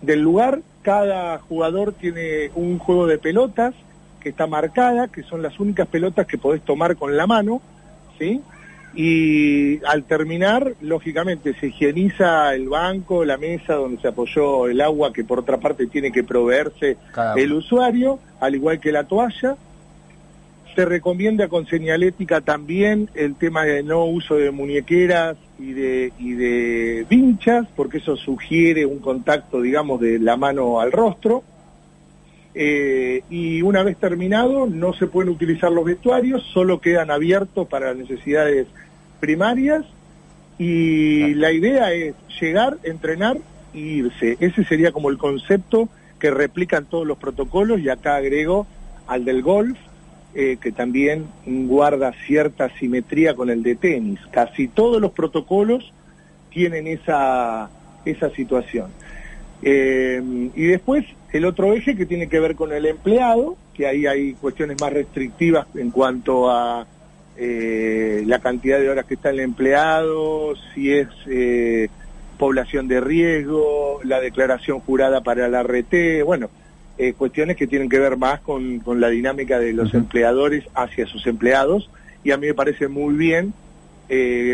del 0.03 0.21
lugar. 0.21 0.61
Cada 0.83 1.39
jugador 1.39 1.93
tiene 1.93 2.51
un 2.55 2.79
juego 2.79 3.07
de 3.07 3.19
pelotas 3.19 3.75
que 4.21 4.31
está 4.31 4.47
marcada, 4.47 5.09
que 5.09 5.23
son 5.23 5.41
las 5.41 5.61
únicas 5.61 5.87
pelotas 5.87 6.27
que 6.27 6.37
podés 6.37 6.63
tomar 6.63 6.97
con 6.97 7.17
la 7.17 7.27
mano, 7.27 7.63
¿sí? 8.19 8.41
Y 8.97 9.85
al 9.87 10.05
terminar, 10.05 10.75
lógicamente, 10.81 11.55
se 11.55 11.69
higieniza 11.69 12.55
el 12.55 12.69
banco, 12.69 13.25
la 13.25 13.37
mesa 13.39 13.75
donde 13.75 14.01
se 14.01 14.09
apoyó 14.09 14.69
el 14.69 14.81
agua, 14.81 15.13
que 15.13 15.25
por 15.25 15.41
otra 15.41 15.59
parte 15.59 15.87
tiene 15.89 16.13
que 16.13 16.23
proveerse 16.23 16.97
el 17.37 17.53
usuario, 17.53 18.21
al 18.41 18.55
igual 18.55 18.79
que 18.79 18.93
la 18.93 19.05
toalla. 19.05 19.57
Se 20.77 20.85
recomienda 20.85 21.49
con 21.49 21.67
señalética 21.67 22.41
también 22.41 23.09
el 23.15 23.35
tema 23.37 23.65
de 23.65 23.83
no 23.83 24.05
uso 24.05 24.37
de 24.37 24.51
muñequeras 24.51 25.37
y 25.59 25.73
de, 25.73 26.13
y 26.19 26.33
de 26.33 27.07
vinchas, 27.09 27.67
porque 27.75 27.99
eso 27.99 28.17
sugiere 28.17 28.87
un 28.87 29.01
contacto, 29.01 29.61
digamos, 29.61 30.01
de 30.01 30.19
la 30.21 30.37
mano 30.37 30.81
al 30.81 30.93
rostro. 30.93 31.43
Eh, 32.57 33.23
y 33.31 33.63
una 33.63 33.83
vez 33.83 33.97
terminado, 33.97 34.67
no 34.67 34.93
se 34.93 35.09
pueden 35.09 35.33
utilizar 35.33 35.73
los 35.73 35.85
vestuarios, 35.85 36.43
solo 36.53 36.81
quedan 36.81 37.11
abiertos 37.11 37.67
para 37.67 37.95
necesidades 37.95 38.69
primarias 39.25 39.87
y 40.59 41.33
la 41.33 41.51
idea 41.51 41.91
es 41.95 42.15
llegar, 42.39 42.77
entrenar 42.83 43.39
e 43.73 43.79
irse. 43.79 44.37
Ese 44.39 44.65
sería 44.65 44.93
como 44.93 45.09
el 45.09 45.17
concepto 45.17 45.89
que 46.19 46.31
replican 46.31 46.85
todos 46.85 47.07
los 47.07 47.17
protocolos 47.17 47.81
y 47.81 47.89
acá 47.89 48.17
agrego 48.17 48.67
al 49.07 49.25
del 49.25 49.41
golf, 49.41 49.79
eh, 50.35 50.59
que 50.61 50.73
también 50.73 51.25
guarda 51.47 52.13
cierta 52.27 52.69
simetría 52.79 53.35
con 53.35 53.49
el 53.49 53.63
de 53.63 53.77
tenis. 53.77 54.21
Casi 54.31 54.69
todos 54.69 55.01
los 55.01 55.13
protocolos 55.13 55.91
tienen 56.51 56.87
esa, 56.87 57.71
esa 58.05 58.29
situación. 58.29 58.91
Eh, 59.63 60.21
y 60.55 60.65
después 60.67 61.07
el 61.33 61.47
otro 61.47 61.73
eje 61.73 61.97
que 61.97 62.05
tiene 62.05 62.29
que 62.29 62.41
ver 62.41 62.57
con 62.57 62.75
el 62.75 62.85
empleado, 62.85 63.57
que 63.73 63.87
ahí 63.87 64.05
hay 64.05 64.35
cuestiones 64.35 64.79
más 64.83 64.93
restrictivas 64.93 65.67
en 65.75 65.91
cuanto 65.91 66.51
a 66.51 66.87
eh, 67.37 68.23
la 68.27 68.39
cantidad 68.39 68.79
de 68.79 68.89
horas 68.89 69.07
que 69.07 69.15
está 69.15 69.31
el 69.31 69.41
empleado, 69.41 70.55
si 70.73 70.93
es 70.93 71.09
eh, 71.27 71.89
población 72.39 72.87
de 72.87 73.01
riesgo, 73.01 74.01
la 74.05 74.21
declaración 74.21 74.81
jurada 74.81 75.21
para 75.21 75.49
la 75.49 75.63
RT, 75.63 76.23
bueno, 76.25 76.49
eh, 76.97 77.13
cuestiones 77.15 77.57
que 77.57 77.67
tienen 77.67 77.89
que 77.89 77.99
ver 77.99 78.17
más 78.17 78.41
con, 78.41 78.79
con 78.79 79.01
la 79.01 79.09
dinámica 79.09 79.59
de 79.59 79.73
los 79.73 79.95
empleadores 79.95 80.65
hacia 80.75 81.07
sus 81.07 81.27
empleados 81.27 81.91
y 82.23 82.31
a 82.31 82.37
mí 82.37 82.47
me 82.47 82.55
parece 82.55 82.89
muy 82.89 83.15
bien 83.15 83.53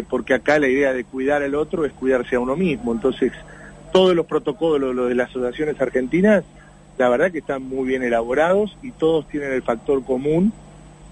porque 0.09 0.33
acá 0.33 0.59
la 0.59 0.69
idea 0.69 0.95
de 0.95 1.05
cuidar 1.05 1.43
al 1.43 1.55
otro 1.55 1.85
es 1.85 1.93
cuidarse 1.93 2.37
a 2.37 2.41
uno 2.41 2.57
mismo, 2.57 2.93
entonces 2.93 3.33
todos 3.93 4.15
los 4.15 4.25
protocolos 4.25 4.95
lo 4.95 5.07
de 5.07 5.15
las 5.15 5.29
asociaciones 5.29 5.79
argentinas, 5.81 6.45
la 6.97 7.11
verdad 7.11 7.31
que 7.31 7.41
están 7.41 7.65
muy 7.65 7.87
bien 7.87 8.03
elaborados 8.03 8.79
y 8.83 8.93
todos 8.93 9.29
tienen 9.29 9.53
el 9.53 9.63
factor 9.63 10.03
común 10.03 10.53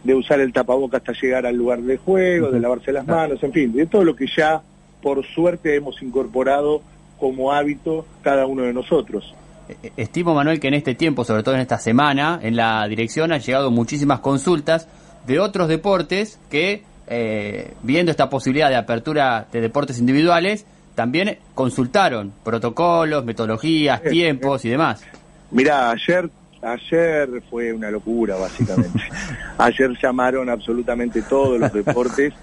de 0.05 0.15
usar 0.15 0.41
el 0.41 0.53
tapaboca 0.53 0.99
hasta 0.99 1.13
llegar 1.13 1.47
al 1.47 1.57
lugar 1.57 1.81
de 1.81 1.97
juego, 1.97 2.51
de 2.51 2.61
lavarse 2.61 2.93
las 2.93 3.07
manos, 3.07 3.43
en 3.43 3.53
fin, 3.53 3.73
de 3.73 3.87
todo 3.87 4.05
lo 4.05 4.15
que 4.15 4.27
ya 4.27 4.63
por 5.03 5.25
suerte 5.27 5.77
hemos 5.77 6.03
incorporado 6.03 6.83
como 7.19 7.53
hábito 7.53 8.07
cada 8.23 8.47
uno 8.47 8.63
de 8.63 8.73
nosotros. 8.73 9.35
E, 9.69 9.89
e, 9.89 9.93
estimo, 9.97 10.35
Manuel, 10.35 10.61
que 10.61 10.69
en 10.69 10.75
este 10.75 10.95
tiempo, 10.95 11.25
sobre 11.25 11.43
todo 11.43 11.55
en 11.55 11.61
esta 11.61 11.79
semana, 11.79 12.39
en 12.43 12.57
la 12.57 12.87
dirección 12.89 13.33
han 13.33 13.41
llegado 13.41 13.71
muchísimas 13.71 14.21
consultas 14.21 14.89
de 15.27 15.41
otros 15.41 15.69
deportes 15.69 16.39
que, 16.51 16.83
eh, 17.07 17.75
viendo 17.83 18.11
esta 18.11 18.31
posibilidad 18.31 18.69
de 18.71 18.77
apertura 18.77 19.47
de 19.53 19.61
deportes 19.61 19.99
individuales, 19.99 20.65
también 20.95 21.39
consultaron 21.55 22.33
protocolos, 22.45 23.25
metodologías, 23.25 24.01
eh, 24.05 24.11
tiempos 24.11 24.65
y 24.65 24.71
demás. 24.71 25.05
Mira, 25.51 25.91
ayer 25.91 26.29
Ayer 26.63 27.29
fue 27.49 27.73
una 27.73 27.91
locura, 27.91 28.37
básicamente. 28.37 29.01
Ayer 29.59 29.97
llamaron 30.03 30.49
absolutamente 30.51 31.23
todos 31.23 31.61
los 31.61 31.73
deportes, 31.73 32.35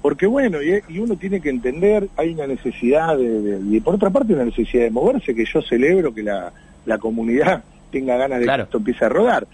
porque 0.00 0.26
bueno, 0.26 0.58
y, 0.62 0.98
uno 0.98 1.16
tiene 1.16 1.40
que 1.40 1.50
entender, 1.50 2.08
hay 2.16 2.32
una 2.32 2.46
necesidad 2.46 3.16
de, 3.16 3.60
y 3.70 3.80
por 3.80 3.96
otra 3.96 4.10
parte 4.10 4.32
una 4.32 4.46
necesidad 4.46 4.84
de 4.84 4.90
moverse, 4.90 5.34
que 5.34 5.44
yo 5.44 5.60
celebro 5.60 6.14
que 6.14 6.22
la, 6.22 6.52
la 6.86 6.98
comunidad 6.98 7.62
tenga 7.92 8.16
ganas 8.16 8.40
de 8.40 8.46
que 8.46 8.62
esto 8.62 8.78
empiece 8.78 9.04
a 9.04 9.08
rodar. 9.10 9.46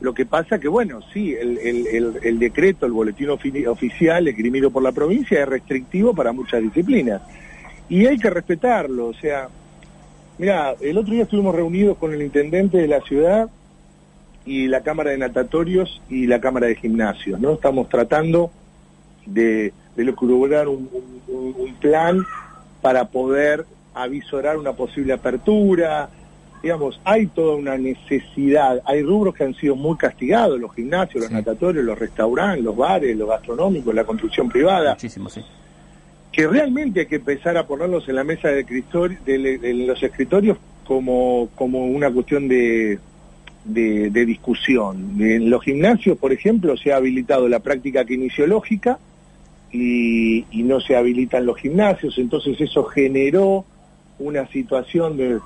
Lo 0.00 0.12
que 0.12 0.26
pasa 0.26 0.58
que, 0.58 0.68
bueno, 0.68 1.00
sí, 1.12 1.32
el, 1.32 1.58
el, 1.58 2.18
el, 2.22 2.38
decreto, 2.38 2.86
el 2.86 2.92
boletín 2.92 3.30
oficial 3.30 4.26
esgrimido 4.26 4.70
por 4.70 4.82
la 4.82 4.90
provincia 4.90 5.40
es 5.40 5.48
restrictivo 5.48 6.12
para 6.12 6.32
muchas 6.32 6.60
disciplinas. 6.60 7.22
Y 7.88 8.06
hay 8.06 8.18
que 8.18 8.28
respetarlo, 8.28 9.06
o 9.06 9.14
sea, 9.14 9.48
mira, 10.38 10.74
el 10.80 10.98
otro 10.98 11.12
día 11.12 11.22
estuvimos 11.22 11.54
reunidos 11.54 11.98
con 11.98 12.12
el 12.12 12.20
intendente 12.20 12.78
de 12.78 12.88
la 12.88 13.00
ciudad 13.02 13.48
y 14.44 14.66
la 14.68 14.82
Cámara 14.82 15.10
de 15.10 15.18
Natatorios 15.18 16.02
y 16.08 16.26
la 16.26 16.40
Cámara 16.40 16.66
de 16.66 16.76
Gimnasios, 16.76 17.40
¿no? 17.40 17.52
Estamos 17.52 17.88
tratando 17.88 18.50
de, 19.26 19.72
de 19.96 20.04
lograr 20.04 20.68
un, 20.68 20.88
un, 21.28 21.74
plan 21.80 22.24
para 22.80 23.06
poder 23.06 23.64
avisorar 23.94 24.56
una 24.56 24.72
posible 24.72 25.12
apertura, 25.12 26.08
digamos, 26.62 27.00
hay 27.04 27.26
toda 27.26 27.56
una 27.56 27.76
necesidad, 27.76 28.80
hay 28.84 29.02
rubros 29.02 29.34
que 29.34 29.44
han 29.44 29.54
sido 29.54 29.76
muy 29.76 29.96
castigados, 29.96 30.58
los 30.60 30.74
gimnasios, 30.74 31.24
los 31.24 31.32
natatorios, 31.32 31.84
los 31.84 31.98
restaurantes, 31.98 32.64
los 32.64 32.76
bares, 32.76 33.16
los 33.16 33.28
gastronómicos, 33.28 33.94
la 33.94 34.04
construcción 34.04 34.48
privada. 34.48 34.94
Muchísimo, 34.94 35.28
sí. 35.28 35.42
Que 36.30 36.46
realmente 36.46 37.00
hay 37.00 37.06
que 37.06 37.16
empezar 37.16 37.56
a 37.56 37.66
ponerlos 37.66 38.08
en 38.08 38.14
la 38.14 38.24
mesa 38.24 38.48
de, 38.48 38.64
de 38.64 39.74
los 39.86 40.02
escritorios 40.02 40.56
como, 40.84 41.48
como 41.54 41.86
una 41.86 42.10
cuestión 42.10 42.48
de, 42.48 42.98
de, 43.64 44.10
discusión. 44.10 45.20
En 45.20 45.50
los 45.50 45.62
gimnasios, 45.62 46.18
por 46.18 46.32
ejemplo, 46.32 46.76
se 46.76 46.92
ha 46.92 46.96
habilitado 46.96 47.48
la 47.48 47.60
práctica 47.60 48.04
kinesiológica 48.04 48.98
y, 49.70 50.44
y 50.50 50.62
no 50.62 50.80
se 50.80 50.96
habilitan 50.96 51.46
los 51.46 51.58
gimnasios, 51.58 52.18
entonces 52.18 52.60
eso 52.60 52.84
generó 52.84 53.64
una 54.18 54.46
situación 54.48 55.16
de, 55.16 55.38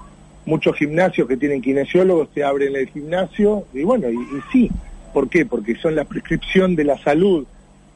muchos 0.47 0.77
gimnasios 0.77 1.29
que 1.29 1.37
tienen 1.37 1.61
kinesiólogos 1.61 2.31
te 2.31 2.45
abren 2.45 2.75
el 2.77 2.89
gimnasio 2.89 3.65
y 3.75 3.83
bueno, 3.83 4.09
y, 4.09 4.17
sí, 4.53 4.71
¿por 5.13 5.29
qué? 5.29 5.45
Porque 5.45 5.75
son 5.75 5.95
la 5.95 6.05
prescripción 6.09 6.75
de 6.75 6.85
la 6.85 6.97
salud. 6.99 7.45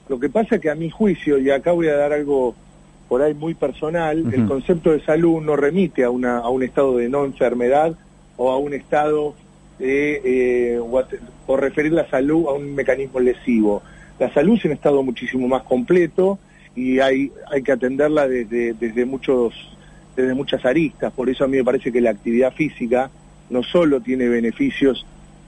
Lo 0.09 0.19
que 0.19 0.29
pasa 0.29 0.57
es 0.57 0.61
que 0.61 0.71
a 0.71 0.75
mi 0.75 0.91
juicio, 0.91 1.39
y 1.39 1.51
acá 1.51 1.73
voy 1.73 1.87
a 1.87 1.97
dar 1.97 2.13
algo 2.13 2.55
por 3.09 3.23
ahí 3.23 3.33
muy 3.35 3.55
personal, 3.55 4.33
el 4.33 4.47
concepto 4.47 4.93
de 4.93 5.01
salud 5.05 5.41
no 5.41 5.57
remite 5.57 6.05
a, 6.05 6.11
una, 6.11 6.39
a 6.39 6.49
un 6.49 6.63
estado 6.63 6.97
de 6.97 7.09
no 7.09 7.25
enfermedad 7.25 7.97
o 8.37 8.51
a 8.51 8.59
un 8.59 8.73
estado 8.73 9.35
de, 9.81 10.75
eh, 10.75 10.79
o, 10.79 11.57
referir 11.57 11.93
la 11.93 12.09
salud 12.09 12.47
a 12.49 12.53
un 12.53 12.75
mecanismo 12.75 13.19
lesivo. 13.19 13.83
La 14.19 14.33
salud 14.33 14.57
es 14.57 14.65
un 14.67 14.73
estado 14.73 15.03
muchísimo 15.03 15.49
más 15.49 15.63
completo 15.63 16.39
y 16.77 17.01
hay, 17.01 17.33
hay 17.51 17.63
que 17.63 17.73
atenderla 17.73 18.29
desde, 18.29 18.75
desde, 18.75 19.05
muchos, 19.05 19.55
desde 20.15 20.35
muchas 20.35 20.65
aristas. 20.65 21.13
Por 21.13 21.31
eso 21.31 21.45
a 21.45 21.49
mí 21.49 21.57
me 21.57 21.65
parece 21.65 21.91
que 21.91 22.01
la 22.01 22.11
actividad 22.11 22.53
física 22.53 23.11
no 23.49 23.63
solo 23.63 24.01
tiene 24.01 24.29
beneficios 24.29 25.07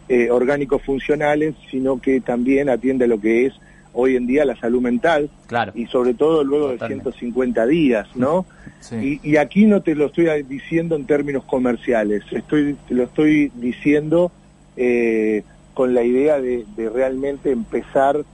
eh, 0.09 0.31
orgánicos 0.31 0.83
funcionales, 0.83 1.55
sino 1.71 2.01
que 2.01 2.21
también 2.21 2.69
atiende 2.69 3.05
a 3.05 3.09
lo 3.09 3.21
que 3.21 3.47
es 3.47 3.55
hoy 3.93 4.17
en 4.17 4.27
día 4.27 4.45
la 4.45 4.57
salud 4.57 4.81
mental 4.81 5.31
claro. 5.47 5.73
y 5.75 5.87
sobre 5.87 6.15
todo 6.15 6.45
luego 6.45 6.69
de 6.69 6.79
150 6.87 7.67
días, 7.67 8.09
¿no? 8.15 8.47
Y, 8.91 9.37
aquí 9.37 9.67
no 9.67 9.81
te 9.83 9.95
lo 9.95 10.07
estoy 10.07 10.43
diciendo 10.43 10.97
en 10.97 11.07
términos 11.07 11.45
comerciales, 11.45 12.25
estoy, 12.33 12.77
te 12.89 12.95
lo 12.95 13.05
estoy 13.05 13.53
diciendo 13.55 14.33
eh, 14.77 15.45
con 15.75 15.95
la 15.95 16.03
idea 16.03 16.41
de, 16.41 16.65
realmente 16.93 17.53
empezar 17.53 18.25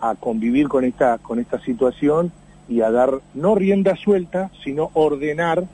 a 0.00 0.14
convivir 0.14 0.68
con 0.68 0.84
esta, 0.84 1.18
con 1.18 1.38
esta 1.38 1.60
situación 1.60 2.32
y 2.68 2.80
a 2.80 2.90
dar 2.90 3.20
no 3.34 3.54
rienda 3.54 3.94
suelta, 3.96 4.50
sino 4.64 4.90
ordenar, 4.94 5.64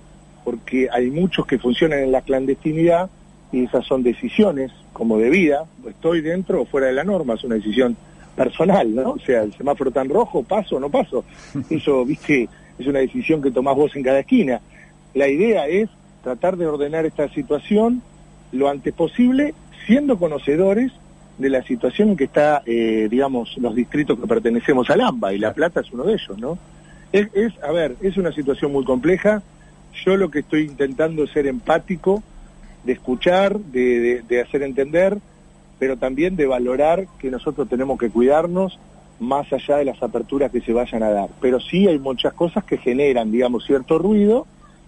porque 0.44 0.88
hay 0.92 1.10
muchos 1.10 1.46
que 1.46 1.58
funcionan 1.58 2.00
en 2.00 2.12
la 2.12 2.22
clandestinidad 2.22 3.08
y 3.52 3.64
esas 3.64 3.86
son 3.86 4.02
decisiones 4.02 4.72
como 4.92 5.18
de 5.18 5.30
vida, 5.30 5.64
estoy 5.88 6.20
dentro 6.22 6.62
o 6.62 6.66
fuera 6.66 6.88
de 6.88 6.92
la 6.92 7.04
norma, 7.04 7.34
es 7.34 7.44
una 7.44 7.54
decisión 7.54 7.96
personal, 8.38 8.94
¿no? 8.94 9.10
O 9.10 9.18
sea, 9.18 9.42
el 9.42 9.52
semáforo 9.52 9.90
tan 9.90 10.08
rojo, 10.08 10.44
paso 10.44 10.76
o 10.76 10.80
no 10.80 10.88
paso. 10.88 11.24
Eso, 11.70 12.04
viste, 12.04 12.48
es 12.78 12.86
una 12.86 13.00
decisión 13.00 13.42
que 13.42 13.50
tomás 13.50 13.74
vos 13.74 13.94
en 13.96 14.04
cada 14.04 14.20
esquina. 14.20 14.60
La 15.12 15.28
idea 15.28 15.66
es 15.66 15.90
tratar 16.22 16.56
de 16.56 16.66
ordenar 16.66 17.04
esta 17.04 17.28
situación 17.30 18.00
lo 18.52 18.68
antes 18.68 18.94
posible, 18.94 19.54
siendo 19.86 20.18
conocedores 20.18 20.92
de 21.36 21.50
la 21.50 21.62
situación 21.62 22.10
en 22.10 22.16
que 22.16 22.24
está, 22.24 22.62
eh, 22.64 23.08
digamos, 23.10 23.56
los 23.58 23.74
distritos 23.74 24.18
que 24.18 24.26
pertenecemos 24.26 24.88
al 24.90 25.00
AMBA, 25.00 25.34
y 25.34 25.38
La 25.38 25.52
Plata 25.52 25.80
es 25.80 25.92
uno 25.92 26.04
de 26.04 26.14
ellos, 26.14 26.38
¿no? 26.38 26.58
Es, 27.12 27.28
es, 27.34 27.52
a 27.62 27.72
ver, 27.72 27.96
es 28.00 28.16
una 28.16 28.32
situación 28.32 28.72
muy 28.72 28.84
compleja. 28.84 29.42
Yo 30.04 30.16
lo 30.16 30.30
que 30.30 30.40
estoy 30.40 30.62
intentando 30.62 31.24
es 31.24 31.30
ser 31.30 31.46
empático, 31.46 32.22
de 32.84 32.92
escuchar, 32.92 33.58
de, 33.58 34.22
de 34.28 34.40
hacer 34.40 34.62
entender, 34.62 35.18
pero 35.78 35.96
también 35.96 36.36
de 36.36 36.46
valorar 36.46 37.06
que 37.18 37.30
nosotros 37.30 37.68
tenemos 37.68 37.98
que 37.98 38.10
cuidarnos 38.10 38.78
más 39.20 39.52
allá 39.52 39.76
de 39.76 39.84
las 39.84 40.02
aperturas 40.02 40.50
que 40.50 40.60
se 40.60 40.72
vayan 40.72 41.02
a 41.02 41.10
dar. 41.10 41.28
Pero 41.40 41.60
sí 41.60 41.86
hay 41.86 41.98
muchas 41.98 42.32
cosas 42.34 42.64
que 42.64 42.78
generan, 42.78 43.30
digamos, 43.30 43.64
cierto 43.64 43.98
ruido 43.98 44.46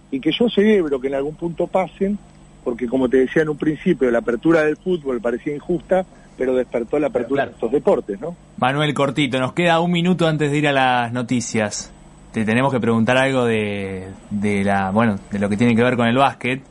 y 0.09 0.19
que 0.19 0.31
yo 0.31 0.49
celebro 0.49 0.99
que 0.99 1.07
en 1.07 1.15
algún 1.15 1.35
punto 1.35 1.67
pasen, 1.67 2.17
porque 2.63 2.87
como 2.87 3.09
te 3.09 3.17
decía 3.17 3.41
en 3.41 3.49
un 3.49 3.57
principio, 3.57 4.09
la 4.11 4.19
apertura 4.19 4.63
del 4.63 4.77
fútbol 4.77 5.21
parecía 5.21 5.55
injusta, 5.55 6.05
pero 6.37 6.55
despertó 6.55 6.99
la 6.99 7.07
apertura 7.07 7.45
de 7.45 7.51
estos 7.51 7.71
deportes, 7.71 8.19
¿no? 8.19 8.35
Manuel 8.57 8.93
Cortito, 8.93 9.39
nos 9.39 9.53
queda 9.53 9.79
un 9.79 9.91
minuto 9.91 10.27
antes 10.27 10.51
de 10.51 10.57
ir 10.57 10.67
a 10.67 10.73
las 10.73 11.11
noticias. 11.11 11.93
Te 12.31 12.45
tenemos 12.45 12.71
que 12.71 12.79
preguntar 12.79 13.17
algo 13.17 13.45
de, 13.45 14.07
de 14.29 14.63
la, 14.63 14.91
bueno, 14.91 15.17
de 15.31 15.39
lo 15.39 15.49
que 15.49 15.57
tiene 15.57 15.75
que 15.75 15.83
ver 15.83 15.97
con 15.97 16.07
el 16.07 16.15
básquet. 16.15 16.61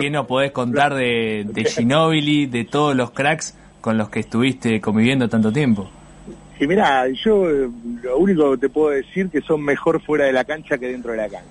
¿Qué 0.00 0.10
nos 0.10 0.26
podés 0.26 0.52
contar 0.52 0.94
de, 0.94 1.46
de 1.46 1.64
Ginobili, 1.64 2.46
de 2.46 2.64
todos 2.64 2.94
los 2.96 3.10
cracks 3.10 3.56
con 3.80 3.98
los 3.98 4.08
que 4.08 4.20
estuviste 4.20 4.80
conviviendo 4.80 5.28
tanto 5.28 5.52
tiempo? 5.52 5.88
Y 6.58 6.66
mira, 6.66 7.06
yo 7.08 7.50
eh, 7.50 7.68
lo 8.02 8.18
único 8.18 8.52
que 8.52 8.58
te 8.58 8.68
puedo 8.68 8.90
decir 8.90 9.28
que 9.28 9.42
son 9.42 9.62
mejor 9.62 10.00
fuera 10.00 10.24
de 10.24 10.32
la 10.32 10.44
cancha 10.44 10.78
que 10.78 10.88
dentro 10.88 11.12
de 11.12 11.18
la 11.18 11.28
cancha. 11.28 11.46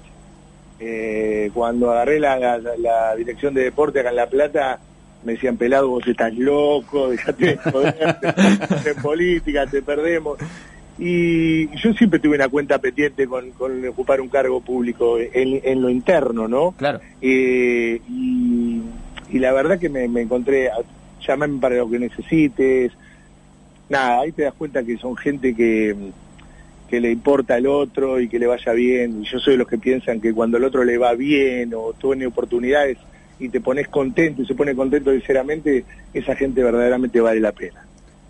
Eh, 0.80 1.52
cuando 1.54 1.91
agarré 1.91 2.19
la, 2.19 3.15
dirección 3.15 3.54
de 3.54 3.63
deporte 3.63 4.00
acá 4.00 4.10
en 4.10 4.15
La 4.15 4.28
Plata, 4.28 4.80
me 5.23 5.34
decían, 5.34 5.58
pelado, 5.58 5.89
vos 5.89 6.08
estás 6.08 6.34
loco, 6.34 7.10
dejate 7.12 7.45
de 7.45 7.58
joder, 7.58 8.17
en 8.86 8.95
política, 9.02 9.67
te 9.67 9.82
perdemos. 9.82 10.38
Y 10.97 11.67
yo 11.77 11.93
siempre 11.93 12.19
tuve 12.19 12.36
una 12.36 12.47
cuenta 12.47 12.77
pendiente 12.79 13.27
con, 13.27 13.51
ocupar 13.88 14.21
un 14.21 14.29
cargo 14.29 14.62
público 14.62 15.17
en, 15.19 15.81
lo 15.81 15.89
interno, 15.89 16.47
¿no? 16.47 16.71
Claro. 16.71 16.99
Eh, 17.21 17.99
y, 18.10 18.81
la 19.34 19.51
verdad 19.51 19.77
que 19.77 19.89
me, 19.89 20.05
encontré, 20.21 20.69
llamame 21.27 21.60
para 21.60 21.75
lo 21.75 21.89
que 21.89 21.99
necesites. 21.99 22.93
Nada, 23.89 24.21
ahí 24.21 24.31
te 24.31 24.43
das 24.43 24.53
cuenta 24.53 24.84
que 24.84 24.97
son 24.97 25.17
gente 25.17 25.53
que, 25.53 25.95
que 26.89 27.01
le 27.01 27.12
importa 27.12 27.55
al 27.55 27.67
otro 27.67 28.19
y 28.19 28.29
que 28.29 28.39
le 28.39 28.47
vaya 28.47 28.71
bien. 28.71 29.21
Y 29.21 29.25
yo 29.25 29.39
soy 29.39 29.53
de 29.53 29.58
los 29.60 29.67
que 29.67 29.77
piensan 29.77 30.21
que 30.21 30.34
cuando 30.34 30.58
al 30.58 30.63
otro 30.63 30.86
le 30.86 30.97
va 30.97 31.13
bien 31.13 31.73
o 31.75 31.93
tiene 31.93 32.25
oportunidades 32.25 32.97
y 33.39 33.49
te 33.49 33.60
pones 33.60 33.89
contento 33.89 34.41
y 34.41 34.45
se 34.45 34.55
pone 34.55 34.73
contento 34.75 35.12
sinceramente, 35.12 35.84
esa 36.13 36.36
gente 36.36 36.63
verdaderamente 36.63 37.19
vale 37.19 37.41
la 37.41 37.51
pena. 37.51 37.85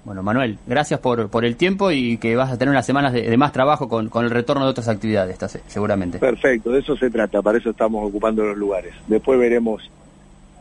Bueno, 0.06 0.22
Manuel, 0.22 0.60
gracias 0.68 1.00
por, 1.00 1.30
por 1.30 1.46
el 1.46 1.56
tiempo 1.56 1.90
y 1.90 2.18
que 2.18 2.36
vas 2.36 2.52
a 2.52 2.58
tener 2.60 2.72
unas 2.72 2.86
semanas 2.86 3.12
de, 3.12 3.36
más 3.38 3.52
trabajo 3.52 3.90
con, 3.90 4.08
con, 4.10 4.24
el 4.24 4.30
retorno 4.30 4.64
de 4.64 4.70
otras 4.70 4.88
actividades, 4.88 5.38
seguramente. 5.66 6.20
Perfecto, 6.20 6.70
de 6.70 6.80
eso 6.80 6.96
se 6.96 7.10
trata, 7.10 7.42
para 7.42 7.58
eso 7.58 7.72
estamos 7.72 8.08
ocupando 8.08 8.46
los 8.46 8.56
lugares. 8.56 8.94
Después 9.08 9.40
veremos 9.40 9.82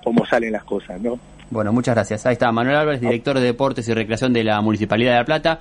cómo 0.03 0.25
salen 0.25 0.53
las 0.53 0.65
cosas, 0.65 0.99
¿no? 1.01 1.19
Bueno, 1.51 1.75
muchas 1.75 1.95
gracias. 1.95 2.25
Ahí 2.25 2.33
está 2.33 2.51
Manuel 2.53 2.77
Álvarez, 2.77 3.03
director 3.03 3.39
de 3.39 3.45
Deportes 3.45 3.87
y 3.87 3.93
Recreación 3.93 4.33
de 4.33 4.45
la 4.45 4.61
Municipalidad 4.63 5.13
de 5.13 5.19
La 5.19 5.25
Plata. 5.27 5.61